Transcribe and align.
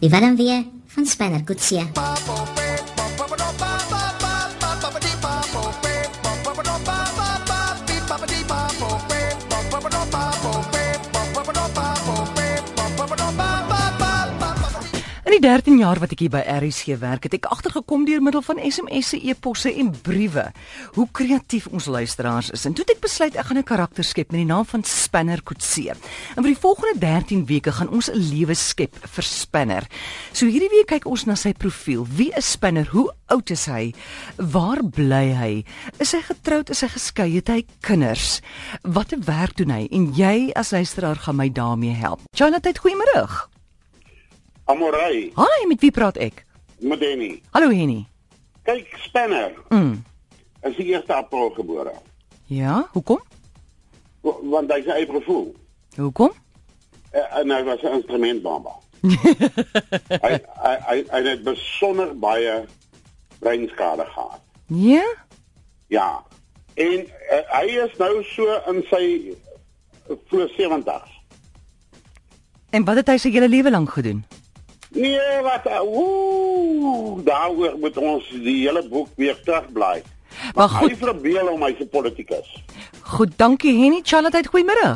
Die 0.00 0.10
warm 0.10 0.36
weer 0.36 0.64
van 0.86 1.06
Spanner 1.06 1.42
Kutsia. 1.44 1.86
Die 15.40 15.48
13 15.48 15.78
jaar 15.80 15.96
wat 16.02 16.12
ek 16.12 16.20
hier 16.20 16.32
by 16.32 16.40
RSG 16.44 16.98
werk, 17.00 17.24
het 17.24 17.34
ek 17.38 17.46
agtergekom 17.48 18.02
deur 18.04 18.20
middel 18.20 18.42
van 18.44 18.58
SMS'e, 18.60 19.16
e-posse 19.30 19.70
en 19.72 19.88
briewe 20.04 20.42
hoe 20.96 21.06
kreatief 21.16 21.68
ons 21.72 21.86
luisteraars 21.88 22.50
is. 22.52 22.66
En 22.68 22.74
toe 22.76 22.84
het 22.84 22.92
ek 22.92 23.00
besluit 23.06 23.36
ek 23.40 23.48
gaan 23.48 23.58
'n 23.58 23.64
karakter 23.64 24.04
skep 24.04 24.32
met 24.32 24.40
die 24.42 24.50
naam 24.50 24.66
van 24.66 24.84
Spanner 24.84 25.40
Kutse. 25.42 25.96
En 26.36 26.44
vir 26.44 26.52
die 26.52 26.60
volgende 26.60 26.98
13 26.98 27.46
weke 27.46 27.72
gaan 27.72 27.88
ons 27.88 28.10
'n 28.10 28.16
lewe 28.16 28.54
skep 28.54 28.92
vir 29.00 29.24
Spanner. 29.24 29.86
So 30.32 30.46
hierdie 30.46 30.68
week 30.68 30.88
kyk 30.88 31.06
ons 31.06 31.24
na 31.24 31.34
sy 31.34 31.52
profiel. 31.52 32.06
Wie 32.06 32.32
is 32.36 32.50
Spanner? 32.50 32.88
Hoe 32.90 33.10
oud 33.26 33.50
is 33.50 33.66
hy? 33.66 33.94
Waar 34.36 34.84
bly 34.84 35.32
hy? 35.32 35.64
Is 35.98 36.12
hy 36.12 36.20
getroud? 36.20 36.70
Is 36.70 36.80
hy 36.80 36.88
geskei? 36.88 37.34
Het 37.34 37.48
hy 37.48 37.64
kinders? 37.80 38.40
Watter 38.82 39.18
werk 39.24 39.56
doen 39.56 39.70
hy? 39.70 39.88
En 39.90 40.12
jy 40.12 40.50
as 40.54 40.70
luisteraar 40.70 41.16
gaan 41.16 41.36
my 41.36 41.48
daarmee 41.48 41.94
help. 41.94 42.20
Jonathan, 42.34 42.74
goeiemôre. 42.74 43.59
Amorei, 44.70 45.32
Haai, 45.34 45.66
met 45.66 45.80
wie 45.82 45.90
praat 45.90 46.16
ek? 46.22 46.44
Modeni. 46.80 47.40
Hallo 47.50 47.70
Henny. 47.74 48.04
Kyk, 48.64 48.92
Spanner 49.02 49.50
Mm. 49.68 50.02
is 50.62 50.76
die 50.76 50.92
1 50.94 51.10
April 51.10 51.50
gebore. 51.56 51.92
Ja, 52.46 52.88
hoekom? 52.92 53.20
wa- 54.22 54.36
Want 54.42 54.70
hy 54.72 54.82
sy 54.84 54.90
eie 54.90 55.06
gevoel. 55.06 55.54
Hoekom? 55.96 56.30
Eh, 57.12 57.38
En 57.40 57.50
hy 57.50 57.62
was 57.64 57.82
'n 57.82 57.94
instrumentbamba. 57.98 58.76
hy 60.22 60.32
hy 60.62 60.74
hy 60.86 61.04
hy 61.10 61.20
het 61.28 61.42
besonder 61.44 62.14
baie 62.18 62.64
breinskade 63.40 64.04
gehad. 64.06 64.40
Ja? 64.66 65.06
Ja. 65.88 66.22
En 66.76 67.00
uh, 67.32 67.42
hy 67.58 67.66
is 67.84 67.96
nou 67.98 68.22
so 68.24 68.44
in 68.70 68.84
sy 68.90 69.34
vroeg 70.28 70.50
70s. 70.56 71.10
En 72.70 72.84
wat 72.84 72.96
het 72.96 73.08
hy 73.08 73.16
sy 73.18 73.30
hele 73.34 73.48
lewe 73.48 73.70
lank 73.70 73.90
gedoen? 73.90 74.22
Nee, 74.90 75.40
wat 75.42 75.66
ooh, 75.82 77.20
daaroor 77.24 77.76
moet 77.78 77.96
ons 77.96 78.26
die 78.30 78.56
hele 78.66 78.82
boek 78.88 79.08
weer 79.16 79.36
terugblaai. 79.44 80.02
Maar 80.54 80.68
Hy 80.68 80.76
goed, 80.88 80.96
verbeel 80.98 81.46
hom 81.48 81.62
hy's 81.62 81.78
'n 81.80 81.88
politikus. 81.88 82.48
goed, 83.02 83.30
dankie 83.38 83.74
Henny. 83.82 84.00
Charlotte, 84.04 84.42
goeiemôre. 84.52 84.90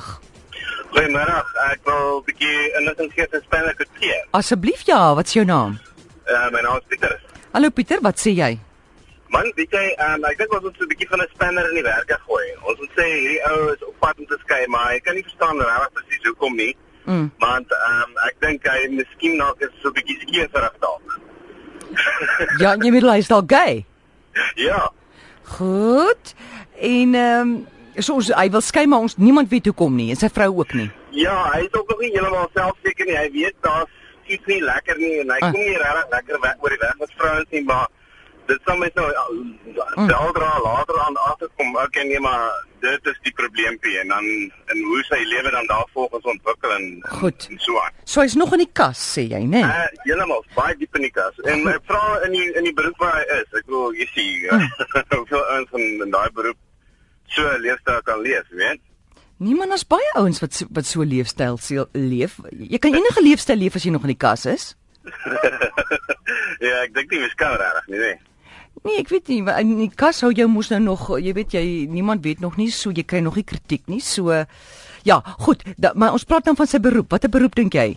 Goeiemôre. 0.91 1.37
Ek 1.71 1.81
wil 1.85 2.19
'n 2.19 2.25
bietjie 2.27 2.73
inligting 2.79 3.13
gee 3.13 3.27
oor 3.33 3.43
Spanner 3.45 3.75
Kutse. 3.75 4.27
Asseblief 4.33 4.83
ja, 4.87 5.15
wat 5.15 5.27
is 5.27 5.33
jou 5.33 5.45
naam? 5.45 5.79
Uh, 6.27 6.51
my 6.51 6.61
naam 6.61 6.77
is 6.77 6.83
Pieter. 6.89 7.21
Hallo 7.53 7.71
Pieter, 7.71 8.01
wat 8.01 8.19
sê 8.19 8.31
jy? 8.35 8.59
Man, 9.29 9.53
weet 9.57 9.71
jy, 9.71 9.95
um, 9.99 10.25
ek 10.25 10.39
dink 10.39 10.53
ons 10.53 10.63
moet 10.63 10.75
so 10.79 10.85
'n 10.85 10.89
bietjie 10.89 11.09
van 11.09 11.21
'n 11.21 11.29
spanner 11.35 11.69
in 11.69 11.75
die 11.75 11.83
werk 11.83 12.11
gooi. 12.27 12.47
Ons 12.67 12.79
moet 12.79 12.91
sê 12.97 13.05
hierdie 13.05 13.41
ou 13.51 13.73
is 13.73 13.83
op 13.85 13.95
pad 14.01 14.19
om 14.19 14.27
te 14.27 14.39
skei, 14.45 14.67
maar 14.67 14.93
ek 14.95 15.05
kan 15.05 15.15
nie 15.15 15.23
verstaan 15.23 15.59
regtig 15.59 15.93
presies 15.93 16.25
hoekom 16.27 16.57
nie. 16.57 16.77
Mm. 17.05 17.31
Want 17.39 17.73
ehm 17.73 18.03
um, 18.03 18.15
ek 18.27 18.37
dink 18.41 18.67
hy 18.69 18.89
miskien 18.89 19.39
dalk 19.39 19.61
is 19.61 19.73
so 19.83 19.89
'n 19.89 19.93
bietjie 19.99 20.19
skeeferig 20.23 20.77
dalk. 20.81 21.19
Ja, 22.63 22.75
jy 22.81 22.91
bedoel 22.91 23.11
hy 23.13 23.19
is 23.19 23.29
dalk 23.29 23.51
gay. 23.53 23.85
ja. 24.57 24.91
Goed. 25.45 26.35
En 26.81 27.15
ehm 27.15 27.41
um, 27.41 27.67
so 28.03 28.15
ons, 28.19 28.29
hy 28.35 28.49
wil 28.51 28.61
skei 28.65 28.87
maar 28.91 29.05
ons 29.07 29.17
niemand 29.17 29.49
weet 29.53 29.67
hoekom 29.71 29.95
nie 29.97 30.09
en 30.11 30.17
sy 30.19 30.29
vrou 30.33 30.51
ook 30.59 30.73
nie. 30.75 30.89
Ja, 31.15 31.37
hy 31.53 31.61
is 31.69 31.75
ook 31.79 31.89
nog 31.93 32.01
nie 32.01 32.11
heeltemal 32.11 32.49
selfseker 32.55 33.07
nie. 33.07 33.17
Hy 33.17 33.29
weet 33.31 33.55
daar's 33.63 33.93
iets 34.27 34.47
nie 34.51 34.63
lekker 34.65 34.97
nie 34.99 35.21
en 35.21 35.31
hy 35.31 35.39
Ah. 35.41 35.53
kom 35.53 35.61
nie 35.61 35.77
regtig 35.79 36.11
lekker 36.11 36.41
weg 36.41 36.57
oor 36.65 36.71
die 36.75 36.81
weg 36.81 36.97
met 36.99 37.13
vrouens 37.19 37.51
nie, 37.51 37.63
maar 37.65 37.87
dit 38.47 38.61
sal 38.65 38.77
mens 38.77 38.93
nou 38.95 39.09
Mm. 39.97 40.07
weldra 40.09 40.61
later 40.63 40.99
aan 41.01 41.17
agterkom. 41.17 41.77
Okay, 41.77 42.03
nee, 42.05 42.21
maar 42.21 42.51
dit 42.81 43.07
is 43.07 43.19
die 43.23 43.33
probleempie 43.33 43.99
en 43.99 44.09
dan 44.09 44.25
en 44.67 44.79
hoe 44.89 45.03
sy 45.09 45.21
lewe 45.25 45.51
dan 45.51 45.67
daarvolgens 45.67 46.25
ontwikkel 46.25 46.71
en 46.73 47.05
Goed. 47.09 47.47
en 47.51 47.59
so 47.59 47.79
aan. 47.81 47.93
So 48.05 48.21
hy's 48.21 48.35
nog 48.35 48.53
in 48.53 48.59
die 48.65 48.71
kas 48.73 48.99
sê 49.17 49.23
jy, 49.31 49.43
né? 49.47 49.63
Uh, 49.63 49.87
heeltemal 50.05 50.45
baie 50.55 50.77
diep 50.77 50.95
in 50.97 51.03
die 51.03 51.11
kas. 51.11 51.39
En 51.45 51.67
ek 51.69 51.83
vra 51.87 52.03
in 52.27 52.33
die 52.33 52.49
in 52.59 52.65
die 52.65 52.75
beroep 52.75 52.99
waar 52.99 53.17
hy 53.21 53.41
is. 53.41 53.49
Ek 53.61 53.67
wil 53.67 53.93
jy 53.95 54.07
sien 54.15 54.49
Mm. 54.51 54.69
hoeveel 55.19 55.45
ouens 55.55 55.71
in, 55.73 56.03
in 56.05 56.11
daai 56.11 56.31
beroep 56.35 56.57
so 57.27 57.43
'n 57.49 57.61
leefstyl 57.61 58.03
kan 58.03 58.21
leef, 58.21 58.45
weet? 58.51 58.81
Niemand 59.39 59.73
as 59.73 59.87
baie 59.87 60.11
ouens 60.15 60.41
wat 60.41 60.53
so- 60.55 60.67
wat 60.71 60.85
so 60.87 61.03
leefstyl 61.03 61.57
seel- 61.59 61.89
leef. 61.93 62.39
Jy 62.51 62.79
kan 62.79 62.95
enige 62.95 63.23
leefstyl 63.23 63.57
leef 63.57 63.75
as 63.75 63.83
jy 63.85 63.91
nog 63.91 64.03
in 64.03 64.15
die 64.15 64.23
kas 64.27 64.47
is. 64.47 64.75
ja, 66.65 66.83
ek 66.85 66.95
dink 66.95 67.11
nie 67.11 67.21
mens 67.21 67.35
kan 67.35 67.57
regtig 67.61 67.87
nie, 67.93 67.99
nee. 67.99 68.15
Nee, 68.85 68.99
ek 69.01 69.09
weet 69.09 69.31
nie, 69.33 69.41
in 69.41 69.71
die 69.79 69.89
kas 69.97 70.21
hou 70.21 70.29
jou 70.37 70.45
mos 70.53 70.69
nou 70.69 70.81
nog, 70.85 71.07
jy 71.17 71.33
weet 71.33 71.55
jy 71.57 71.65
niemand 71.89 72.25
weet 72.25 72.43
nog 72.45 72.59
nie, 72.61 72.69
so 72.69 72.93
jy 72.93 73.05
kry 73.09 73.23
nog 73.25 73.39
nie 73.41 73.47
kritiek 73.49 73.87
nie. 73.89 74.03
So 74.05 74.29
ja, 75.09 75.17
goed, 75.47 75.65
da, 75.81 75.95
maar 75.97 76.13
ons 76.13 76.27
praat 76.29 76.45
dan 76.45 76.59
van 76.59 76.69
sy 76.69 76.83
beroep. 76.85 77.09
Watter 77.15 77.33
beroep 77.33 77.57
dink 77.57 77.79
jy? 77.79 77.95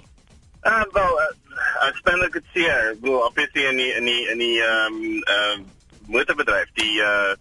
Uh, 0.64 0.86
wel, 0.96 1.20
uh, 1.24 1.58
ek 1.90 2.00
span 2.00 2.24
ek 2.24 2.40
dit 2.40 2.48
sien. 2.54 2.72
Ek 2.72 3.02
bedoel, 3.02 3.20
obviously 3.28 3.68
in 3.68 3.82
die 3.82 3.90
in 4.00 4.08
die 4.08 4.24
in 4.32 4.46
die 4.46 4.56
ehm 4.64 4.96
um, 4.96 5.20
uh, 5.36 5.58
motorbedryf, 6.08 6.72
die 6.80 7.04
uh 7.04 7.36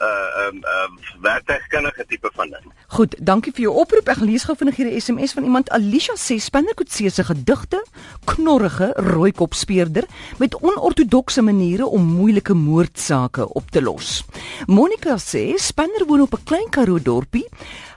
uh 0.00 0.46
ehm 0.46 0.56
um, 0.56 0.98
werktuigkundige 1.20 2.04
tipe 2.08 2.30
van 2.34 2.50
ding. 2.50 2.72
Goed, 2.86 3.14
dankie 3.18 3.52
vir 3.52 3.62
jou 3.62 3.74
oproep. 3.82 4.08
Ek 4.08 4.22
lees 4.24 4.44
gou 4.44 4.56
vinnig 4.56 4.76
hier 4.76 4.88
'n 4.90 5.00
SMS 5.00 5.32
van 5.32 5.44
iemand. 5.44 5.70
Alicia 5.70 6.14
sê 6.16 6.38
Spannerkutse 6.38 7.10
se 7.10 7.24
gedigte, 7.24 7.84
knorrige 8.24 8.92
rooikop 8.96 9.54
speurder 9.54 10.04
met 10.38 10.54
onortodokse 10.54 11.42
maniere 11.42 11.86
om 11.86 12.02
moeilike 12.02 12.54
moordsake 12.54 13.48
op 13.48 13.70
te 13.70 13.82
los. 13.82 14.24
Monica 14.66 15.16
sê 15.18 15.54
Spanner 15.56 16.04
woon 16.06 16.20
op 16.20 16.34
'n 16.34 16.44
klein 16.44 16.68
Karoo 16.70 17.02
dorpie. 17.02 17.48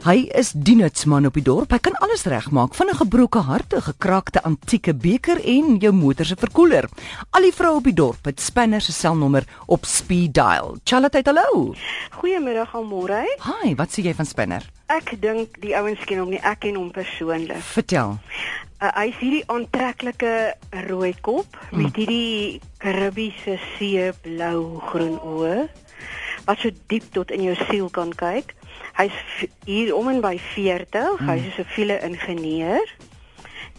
Hy 0.06 0.28
is 0.38 0.52
diensman 0.54 1.26
op 1.26 1.34
die 1.34 1.42
dorp. 1.46 1.72
Hy 1.74 1.80
kan 1.82 1.96
alles 2.06 2.28
regmaak, 2.30 2.76
van 2.78 2.90
'n 2.90 2.96
gebroke 3.02 3.40
hart, 3.40 3.74
'n 3.74 3.82
gekraakte 3.82 4.44
antieke 4.44 4.94
beker 4.94 5.42
en 5.44 5.78
jou 5.80 5.92
motor 5.94 6.26
se 6.26 6.36
verkoeler. 6.36 6.86
Al 7.32 7.42
die 7.42 7.52
vroue 7.54 7.78
op 7.78 7.84
die 7.84 7.94
dorp 7.94 8.26
het 8.26 8.40
Spanner 8.40 8.82
se 8.82 8.92
selnommer 8.92 9.44
op 9.66 9.86
speed 9.86 10.34
dial. 10.34 10.78
Charlotte, 10.84 11.22
hallo. 11.24 11.74
Goeiemiddag 12.12 12.76
almore. 12.76 13.26
Hi, 13.42 13.76
wat 13.76 13.90
sê 13.90 14.04
jy 14.04 14.14
van 14.14 14.26
Spanner? 14.26 14.70
Ek 14.88 15.16
dink 15.22 15.62
die 15.62 15.76
ouens 15.76 16.06
ken 16.06 16.20
hom 16.20 16.30
nie, 16.30 16.40
ek 16.44 16.60
ken 16.60 16.76
hom 16.76 16.92
persoonlik. 16.92 17.58
Vertel. 17.62 18.20
Uh, 18.82 18.92
hy 18.96 19.08
is 19.08 19.16
hierdie 19.20 19.44
aantreklike 19.48 20.54
rooi 20.88 21.16
kop 21.22 21.46
Mm. 21.72 21.82
met 21.82 21.96
hierdie 21.96 22.60
Karibiese 22.78 23.58
see 23.80 24.12
blou 24.22 24.80
groen 24.86 25.18
oë 25.20 25.68
wat 26.46 26.58
so 26.60 26.70
diep 26.88 27.04
tot 27.14 27.32
in 27.32 27.42
jou 27.42 27.56
siel 27.70 27.90
kan 27.90 28.14
kyk. 28.14 28.54
Hy's 28.96 29.48
hier 29.66 29.96
om 29.96 30.10
en 30.10 30.22
by 30.22 30.38
40, 30.38 31.20
Mm. 31.20 31.28
hy's 31.30 31.46
'n 31.46 31.52
siviele 31.56 32.00
ingenieur 32.02 32.96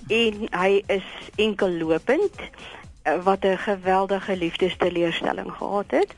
en 0.08 0.48
hy 0.50 0.82
is 0.86 1.06
enkel 1.36 1.70
lopend 1.70 2.34
uh, 2.40 3.22
wat 3.24 3.44
'n 3.44 3.56
geweldige 3.58 4.36
liefdesteleurstelling 4.36 5.52
gehad 5.52 5.90
het. 5.90 6.14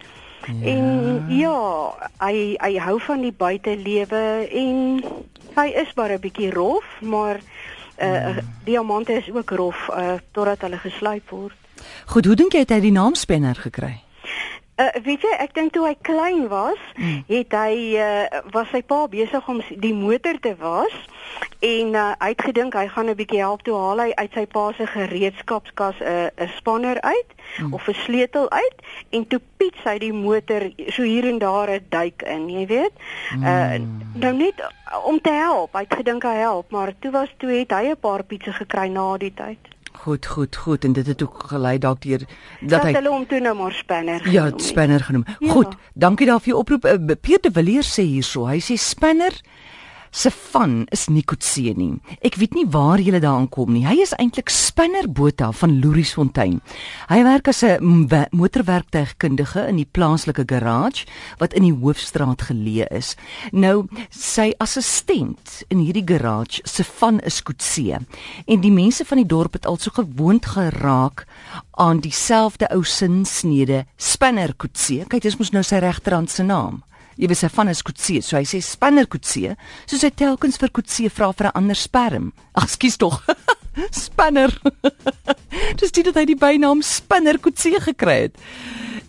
Ja. 0.47 0.67
En 0.67 1.25
ja, 1.29 1.95
hy 2.19 2.57
hy 2.61 2.79
hou 2.79 3.01
van 3.01 3.21
die 3.21 3.33
buitelewe 3.33 4.49
en 4.51 5.03
hy 5.55 5.67
is 5.69 5.95
maar 5.95 6.11
'n 6.13 6.21
bietjie 6.21 6.51
rof, 6.51 6.85
maar 7.01 7.41
uh, 8.03 8.37
diamante 8.65 9.13
is 9.13 9.31
ook 9.33 9.51
rof 9.51 9.89
uh, 9.91 10.13
totdat 10.33 10.61
hulle 10.61 10.79
geslyp 10.79 11.31
word. 11.31 11.57
Goed, 12.07 12.25
hoe 12.25 12.35
dink 12.35 12.53
jy 12.53 12.59
het 12.59 12.71
hy 12.71 12.81
die 12.81 12.93
naam 12.93 13.15
Spanner 13.15 13.55
gekry? 13.55 14.01
Uh, 14.79 14.87
weet 15.03 15.23
jy, 15.23 15.31
ek 15.39 15.55
dink 15.55 15.73
toe 15.73 15.87
hy 15.87 15.97
klein 16.03 16.49
was, 16.49 16.79
Mm. 16.95 17.25
het 17.27 17.53
hy 17.53 17.97
uh, 17.99 18.41
was 18.53 18.69
sy 18.71 18.83
pa 18.83 19.09
besig 19.09 19.49
om 19.49 19.61
die 19.77 19.95
motor 19.95 20.39
te 20.41 20.55
was 20.59 20.95
en 21.61 21.95
uh, 21.95 22.13
hy 22.19 22.29
het 22.29 22.43
gedink 22.43 22.75
hy 22.75 22.87
gaan 22.89 23.09
'n 23.11 23.15
bietjie 23.19 23.39
help 23.43 23.63
toe 23.63 23.75
haal 23.77 23.99
hy 23.99 24.13
uit 24.15 24.33
sy 24.33 24.47
pa 24.47 24.73
se 24.73 24.87
gereedskapskas 24.87 25.99
'n 26.01 26.05
uh, 26.07 26.45
'n 26.45 26.49
spanner 26.57 27.01
uit 27.01 27.27
Mm. 27.59 27.73
of 27.75 27.89
'n 27.89 27.95
sleutel 27.95 28.51
uit 28.51 28.75
en 29.11 29.27
toe 29.27 29.41
piets 29.57 29.83
hy 29.85 29.99
die 29.99 30.13
motor 30.13 30.71
so 30.95 31.03
hier 31.03 31.25
en 31.27 31.39
daar 31.39 31.71
'n 31.71 31.87
duik 31.89 32.23
in, 32.23 32.49
jy 32.51 32.67
weet. 32.67 32.93
Uh, 33.43 33.75
nou 34.15 34.33
net 34.35 34.63
om 35.05 35.21
te 35.21 35.31
help. 35.31 35.73
Hy 35.73 35.81
het 35.89 35.95
gedink 35.95 36.23
hy 36.23 36.35
help, 36.37 36.71
maar 36.71 36.93
toe 37.01 37.11
was 37.11 37.29
toe 37.39 37.51
het 37.51 37.71
hy 37.71 37.91
'n 37.91 37.97
paar 38.01 38.23
pietse 38.23 38.53
gekry 38.53 38.89
na 38.89 39.17
die 39.17 39.35
tyd. 39.35 39.59
Goed, 39.99 40.27
goed, 40.27 40.57
goed 40.57 40.85
en 40.85 40.93
dit 40.93 41.07
het 41.07 41.23
ook 41.23 41.43
gelei 41.51 41.79
dalk 41.79 42.01
deur 42.03 42.19
dat 42.19 42.71
Dat 42.71 42.83
hy 42.87 42.93
hulle 42.93 43.11
hom 43.11 43.27
toe 43.27 43.41
nou 43.41 43.55
maar 43.59 43.73
spanner. 43.73 44.21
ja, 44.23 44.23
genoem 44.31 44.45
het. 44.53 44.63
Spanner 44.63 45.01
genoem. 45.05 45.25
Ja. 45.39 45.51
Goed, 45.53 45.75
dankie 45.95 46.27
daar 46.27 46.41
vir 46.41 46.53
jou 46.53 46.61
oproep. 46.61 46.85
Uh, 46.87 47.17
Peter 47.21 47.41
de 47.49 47.53
Villiers 47.53 47.91
sê 47.99 48.05
hierso, 48.07 48.47
hy 48.47 48.61
sê 48.63 48.77
Spanner 48.79 49.35
se 50.11 50.31
van 50.31 50.87
is 50.91 51.07
nie 51.09 51.23
Kotse 51.23 51.75
nie. 51.77 51.99
Ek 52.25 52.39
weet 52.41 52.55
nie 52.55 52.67
waar 52.71 53.01
jy 53.01 53.19
daaraan 53.19 53.49
kom 53.49 53.73
nie. 53.73 53.85
Hy 53.87 54.01
is 54.03 54.15
eintlik 54.19 54.51
Spinner 54.53 55.09
Botha 55.09 55.51
van 55.53 55.79
Louriesfontein. 55.81 56.61
Hy 57.09 57.23
werk 57.25 57.49
as 57.49 57.63
'n 57.63 58.09
motorwerktuigkundige 58.33 59.69
in 59.69 59.77
die 59.77 59.89
plaaslike 59.91 60.45
garage 60.47 61.07
wat 61.39 61.53
in 61.53 61.63
die 61.63 61.75
hoofstraat 61.75 62.43
geleë 62.43 62.87
is. 62.91 63.17
Nou, 63.53 63.87
sy 64.11 64.53
assistent 64.59 65.63
in 65.69 65.79
hierdie 65.79 66.07
garage 66.07 66.61
se 66.65 66.85
van 66.85 67.21
is 67.21 67.43
Kotse. 67.43 68.01
En 68.47 68.61
die 68.61 68.73
mense 68.73 69.05
van 69.05 69.17
die 69.17 69.27
dorp 69.27 69.53
het 69.53 69.67
al 69.67 69.77
so 69.77 69.91
gewoond 69.91 70.47
geraak 70.47 71.27
aan 71.71 72.01
dieselfde 72.01 72.69
ou 72.71 72.85
sinsnede 72.85 73.87
Spinner 73.97 74.55
Kotse. 74.55 75.05
Kyk, 75.09 75.23
dis 75.23 75.37
mos 75.37 75.51
nou 75.51 75.63
sy 75.63 75.77
regterhand 75.77 76.31
se 76.31 76.43
naam. 76.43 76.83
Jy 77.19 77.27
weet 77.27 77.41
sy 77.41 77.49
van 77.51 77.69
is 77.73 77.83
Kotse, 77.83 78.21
so 78.23 78.37
hy 78.39 78.45
sê 78.47 78.61
Spinner 78.63 79.07
Kotse, 79.11 79.57
soos 79.91 80.05
hy 80.07 80.11
telkens 80.15 80.59
vir 80.63 80.71
Kotse 80.71 81.09
vra 81.11 81.33
vir 81.35 81.49
'n 81.49 81.57
ander 81.59 81.75
sperm. 81.77 82.33
Ag, 82.55 82.69
skus 82.71 82.97
tog. 82.97 83.25
Spinner. 83.91 84.55
Dis 85.81 85.91
dit 85.91 86.05
dat 86.05 86.15
hy 86.15 86.25
die 86.31 86.39
bynaam 86.39 86.83
Spinner 86.83 87.39
Kotse 87.43 87.75
gekry 87.81 88.29
het. 88.29 88.37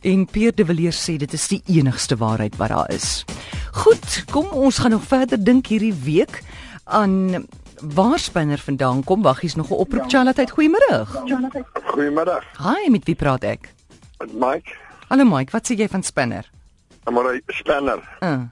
En 0.01 0.25
Pierre 0.25 0.55
de 0.55 0.65
Villiers 0.65 0.97
sê 0.97 1.17
dit 1.17 1.33
is 1.33 1.47
die 1.47 1.61
enigste 1.67 2.15
waarheid 2.17 2.57
wat 2.57 2.69
daar 2.73 2.89
is. 2.89 3.25
Goed, 3.85 4.23
kom 4.31 4.47
ons 4.57 4.79
gaan 4.81 4.91
nog 4.91 5.05
verder 5.05 5.37
dink 5.37 5.67
hierdie 5.67 5.93
week 5.93 6.41
aan 6.85 7.45
waar 7.81 8.19
Spinner 8.19 8.57
vandaan 8.57 9.03
kom. 9.03 9.21
Wag, 9.21 9.41
hier's 9.41 9.55
nog 9.55 9.69
'n 9.69 9.77
oproep 9.85 10.09
Charlotte. 10.09 10.47
Goeiemôre. 10.49 11.05
Goeiemiddag, 11.05 12.43
Hi, 12.57 12.89
met 12.89 13.05
wie 13.05 13.15
praat 13.15 13.43
ek? 13.43 13.73
Mike. 14.33 14.73
Hallo 15.09 15.25
Mike, 15.25 15.51
wat 15.51 15.69
sê 15.69 15.75
jy 15.77 15.87
van 15.87 16.03
Spinner? 16.03 16.49
Maar 17.09 17.39
Spanner 17.47 17.99
Uh. 18.21 18.43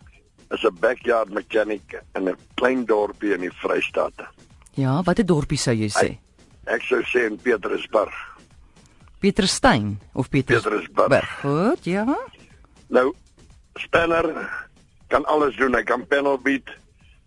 is 0.51 0.63
'n 0.63 0.75
backyard 0.79 1.29
mechanic 1.29 2.01
in 2.15 2.27
'n 2.29 2.35
klein 2.55 2.85
dorpie 2.85 3.33
in 3.33 3.41
die 3.41 3.51
Vrystaat. 3.51 4.13
Ja, 4.73 5.01
watter 5.03 5.25
dorpie 5.25 5.57
sou 5.57 5.75
jy 5.75 5.89
sê? 5.89 6.17
Ek 6.65 6.81
sou 6.81 7.01
sê 7.03 7.25
in 7.25 7.37
Petrusburg. 7.37 8.13
Pieterstein 9.19 9.99
of 10.13 10.29
Pieters 10.29 10.63
Pietersburg. 10.63 11.09
Berg. 11.09 11.29
Goed, 11.41 11.83
ja. 11.85 12.05
Nou 12.89 13.13
Spanner 13.75 14.49
kan 15.07 15.25
alles 15.25 15.55
doen. 15.55 15.73
Hy 15.75 15.83
kan 15.83 16.05
panel 16.07 16.37
beat, 16.41 16.69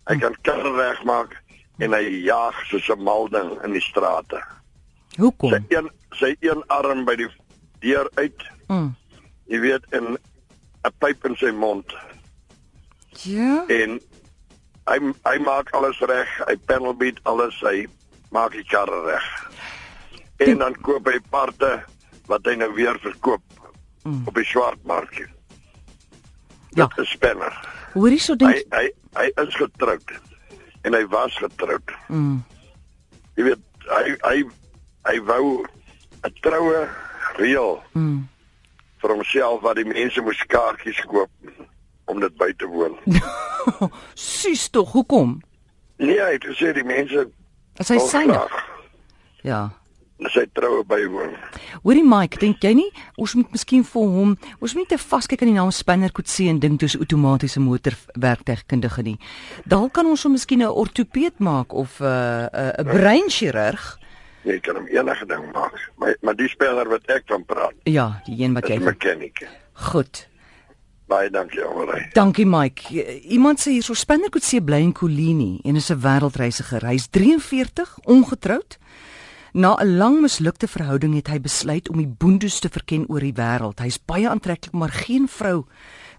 hy 0.07 0.17
kan 0.19 0.35
karre 0.41 0.71
regmaak 0.75 1.35
en 1.79 1.93
hy 1.93 2.21
jaag 2.25 2.55
soos 2.69 2.87
'n 2.89 3.03
mal 3.03 3.27
ding 3.29 3.57
in 3.63 3.71
die 3.73 3.81
strate. 3.81 4.41
Sy 5.15 5.21
Hoekom? 5.21 5.53
een 5.69 5.89
sy 6.11 6.35
een 6.39 6.63
arm 6.67 7.05
by 7.05 7.15
die 7.15 7.27
deur 7.79 8.09
uit, 8.15 8.43
Mm. 8.69 8.95
jy 9.47 9.59
weet 9.59 9.83
in 9.91 10.17
'n 10.83 10.93
pyp 10.99 11.25
in 11.25 11.35
sy 11.37 11.51
mond 11.51 11.93
Ja. 13.23 13.65
en 13.67 13.99
hy 14.87 14.97
hy 15.23 15.37
maak 15.45 15.69
alles 15.77 15.99
reg, 15.99 16.29
hy 16.47 16.55
panel 16.65 16.93
beat 16.97 17.19
alles, 17.23 17.59
hy 17.61 17.87
maak 18.31 18.51
die 18.51 18.63
karre 18.63 19.03
reg. 19.05 19.27
En 20.41 20.57
dan 20.57 20.75
koop 20.81 21.05
hy 21.07 21.19
parte 21.29 21.83
wat 22.27 22.45
hy 22.45 22.55
nou 22.55 22.71
weer 22.73 22.97
verkoop 23.03 23.43
mm. 24.03 24.23
op 24.27 24.35
die 24.35 24.45
swartmark. 24.45 25.13
Ja. 26.73 26.87
Dit 26.87 26.97
is 27.03 27.09
spanner. 27.11 27.53
Hoorie 27.93 28.19
so 28.19 28.33
Hy 28.33 28.37
dink 28.37 28.73
hy 28.73 28.85
hy 29.19 29.27
is 29.43 29.55
getroud 29.59 30.13
en 30.87 30.95
hy 30.95 31.03
was 31.11 31.35
getroud. 31.37 31.93
Mm. 32.07 32.39
Jy 33.35 33.43
weet 33.49 33.63
hy 33.91 34.15
hy 34.23 34.35
hy 35.09 35.17
wou 35.27 35.65
'n 36.23 36.33
troue 36.41 36.87
reël 37.37 37.81
Mm. 37.93 38.27
Vir 39.01 39.15
homself 39.15 39.61
wat 39.65 39.75
die 39.75 39.87
mense 39.87 40.21
moes 40.21 40.41
kaartjies 40.47 41.01
koop 41.09 41.29
om 42.11 42.19
dit 42.19 42.33
by 42.37 42.51
te 42.57 42.67
woon. 42.69 42.97
Sus 44.15 44.69
tog, 44.69 44.91
hoekom? 44.91 45.39
Nee, 46.01 46.19
hy 46.19 46.33
het 46.37 46.47
gesê 46.49 46.73
die 46.73 46.85
mense 46.87 47.27
As 47.79 47.91
hy 47.93 48.01
syne. 48.03 48.41
Ja. 49.47 49.69
sy 50.29 50.43
troue 50.53 50.83
bywoon. 50.85 51.31
Hoorie 51.81 52.03
Mike, 52.05 52.37
dink 52.37 52.61
jy 52.61 52.75
nie 52.77 52.89
ons 53.17 53.33
moet 53.39 53.55
miskien 53.55 53.81
vir 53.87 54.11
hom, 54.15 54.35
ons 54.61 54.75
moet 54.75 54.83
nie 54.83 54.91
te 54.91 54.99
vaskyk 55.01 55.41
aan 55.41 55.49
die 55.49 55.55
naam 55.55 55.71
Spinner 55.73 56.13
Kotse 56.13 56.45
en 56.51 56.59
dink 56.61 56.77
dis 56.83 56.93
outomatiese 56.99 57.63
motorwerktuigkundige 57.63 59.05
nie. 59.07 59.15
Dalk 59.65 59.95
kan 59.97 60.05
ons 60.05 60.27
hom 60.27 60.37
miskien 60.37 60.61
'n 60.61 60.69
ortopeed 60.69 61.39
maak 61.39 61.73
of 61.73 61.97
'n 61.99 62.05
uh, 62.05 62.49
'n 62.53 62.85
uh, 62.85 62.93
breinchirurg. 62.93 63.97
Jy 64.43 64.59
kan 64.59 64.75
hom 64.75 64.87
enige 64.87 65.25
ding 65.25 65.51
maak. 65.53 65.77
Maar 66.01 66.15
maar 66.21 66.35
die 66.35 66.49
speler 66.49 66.89
wat 66.89 67.05
ek 67.05 67.23
van 67.29 67.45
praat, 67.45 67.73
Ja, 67.83 68.21
die 68.25 68.43
een 68.43 68.53
wat 68.53 68.67
jy 68.67 68.75
'n 68.75 68.83
mechanic. 68.83 69.47
Goed. 69.73 70.27
Baie 71.07 71.29
dankie 71.29 71.61
almal. 71.63 71.91
Dankie 72.13 72.45
Mike. 72.45 72.93
Iemand 73.21 73.59
sê 73.59 73.71
hierso 73.71 73.93
Spinner 73.93 74.29
Kotse 74.29 74.61
bly 74.61 74.79
in 74.79 74.93
Kolini 74.93 75.59
en 75.63 75.75
is 75.75 75.91
'n 75.91 75.99
wêreldreisiger. 75.99 76.85
Hy's 76.85 77.07
43, 77.09 77.97
ongetroud. 78.05 78.77
Na 79.53 79.75
'n 79.75 79.97
lang 79.97 80.21
mislukte 80.21 80.67
verhouding 80.67 81.15
het 81.15 81.27
hy 81.27 81.39
besluit 81.39 81.89
om 81.89 81.97
die 81.97 82.07
boondoes 82.07 82.59
te 82.59 82.69
verken 82.69 83.05
oor 83.09 83.19
die 83.19 83.33
wêreld. 83.33 83.79
Hy's 83.79 83.99
baie 84.05 84.29
aantreklik, 84.29 84.73
maar 84.73 84.89
geen 84.89 85.27
vrou 85.27 85.65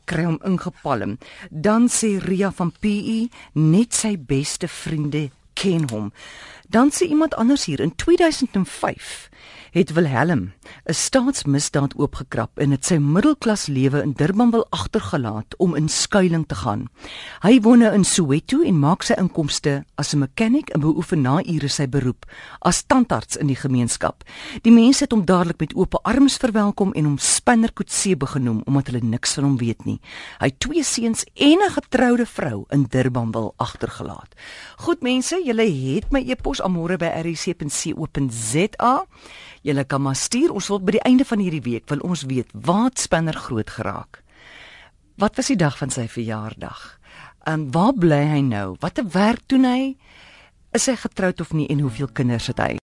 kry 0.05 0.25
hom 0.25 0.41
ingepalm. 0.45 1.19
Dan 1.51 1.89
sê 1.89 2.19
Ria 2.19 2.53
van 2.53 2.73
PE 2.81 3.29
net 3.53 3.95
sy 3.95 4.17
beste 4.19 4.69
vriende 4.69 5.31
ken 5.53 5.89
hom. 5.91 6.13
Dan 6.69 6.91
sê 6.91 7.05
iemand 7.05 7.35
anders 7.35 7.65
hier 7.65 7.81
in 7.81 7.95
2005 7.97 9.29
het 9.73 9.93
Wilhelm 9.93 10.53
'n 10.85 10.93
staatsmisdaad 10.93 11.95
oopgekrap 11.97 12.59
en 12.59 12.71
het 12.71 12.85
sy 12.85 12.97
middelklas 12.97 13.67
lewe 13.67 14.03
in 14.03 14.13
Durban 14.13 14.51
wil 14.51 14.67
agtergelaat 14.71 15.57
om 15.57 15.75
in 15.75 15.89
skuilings 15.89 16.47
te 16.47 16.55
gaan. 16.55 16.89
Hy 17.41 17.61
woon 17.61 17.79
nou 17.79 17.95
in 17.95 18.05
Soweto 18.05 18.63
en 18.63 18.79
maak 18.79 19.03
sy 19.03 19.15
inkomste 19.19 19.85
as 19.95 20.13
'n 20.13 20.19
mechanic 20.19 20.69
en 20.69 20.81
beoefen 20.81 21.21
na 21.21 21.43
ure 21.45 21.69
sy 21.69 21.89
beroep 21.89 22.25
as 22.59 22.83
tandarts 22.83 23.37
in 23.37 23.47
die 23.47 23.57
gemeenskap. 23.57 24.25
Die 24.63 24.73
mense 24.73 25.05
het 25.05 25.13
hom 25.13 25.25
dadelik 25.25 25.61
met 25.61 25.75
oop 25.75 25.95
arms 26.03 26.37
verwelkom 26.37 26.93
en 26.93 27.05
hom 27.05 27.19
Spinner 27.19 27.73
Kotse 27.73 28.17
genoem 28.19 28.63
omdat 28.65 28.87
hulle 28.87 29.05
niks 29.05 29.35
van 29.35 29.45
hom 29.45 29.57
weet 29.57 29.85
nie. 29.85 30.01
Hy 30.39 30.47
het 30.47 30.61
twee 30.61 30.85
seuns 30.85 31.25
en 31.35 31.59
'n 31.59 31.71
getroude 31.71 32.27
vrou 32.27 32.65
in 32.69 32.87
Durban 32.89 33.31
wil 33.31 33.55
agtergelaat. 33.57 34.35
Goed 34.77 35.03
mense, 35.03 35.43
julle 35.45 35.63
het 35.63 36.11
my 36.11 36.21
e-pos 36.21 36.61
amore 36.61 36.97
by 36.97 37.07
rc.co.za. 37.07 39.07
Julle 39.63 39.85
kan 39.87 40.03
maar 40.03 40.19
stuur. 40.19 40.51
Ons 40.53 40.69
wil 40.73 40.81
by 40.83 40.97
die 40.97 41.05
einde 41.07 41.27
van 41.27 41.43
hierdie 41.43 41.63
week 41.63 41.89
wil 41.91 42.03
ons 42.07 42.27
weet 42.31 42.51
wat 42.67 42.99
Spinner 42.99 43.37
groot 43.39 43.71
geraak. 43.71 44.23
Wat 45.21 45.37
was 45.39 45.53
die 45.53 45.59
dag 45.61 45.77
van 45.79 45.93
sy 45.95 46.09
verjaardag? 46.11 46.99
En 47.47 47.71
waar 47.75 47.95
bly 47.95 48.23
hy 48.31 48.41
nou? 48.47 48.77
Watter 48.83 49.07
werk 49.15 49.45
doen 49.51 49.67
hy? 49.69 49.83
Is 50.75 50.89
hy 50.89 50.97
getroud 50.97 51.41
of 51.45 51.53
nie 51.53 51.69
en 51.71 51.83
hoeveel 51.85 52.11
kinders 52.15 52.49
het 52.51 52.63
hy? 52.63 52.81